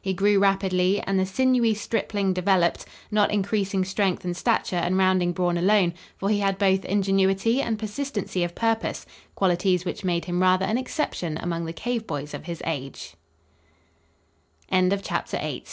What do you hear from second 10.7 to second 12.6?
exception among the cave boys of